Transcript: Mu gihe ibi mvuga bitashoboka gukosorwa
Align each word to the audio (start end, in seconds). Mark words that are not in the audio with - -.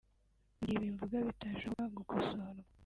Mu 0.57 0.61
gihe 0.65 0.75
ibi 0.79 0.87
mvuga 0.93 1.15
bitashoboka 1.27 1.85
gukosorwa 1.97 2.61